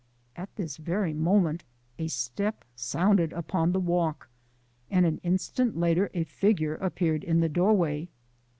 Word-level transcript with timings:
At 0.35 0.55
this 0.55 0.77
very 0.77 1.13
moment 1.13 1.63
a 1.99 2.07
step 2.07 2.65
sounded 2.75 3.31
upon 3.33 3.71
the 3.71 3.79
walk, 3.79 4.29
and 4.89 5.05
an 5.05 5.19
instant 5.19 5.77
later 5.77 6.09
a 6.15 6.23
figure 6.23 6.73
appeared 6.77 7.23
in 7.23 7.39
the 7.39 7.47
doorway. 7.49 8.07